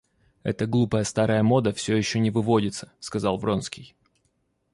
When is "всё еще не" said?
1.73-2.31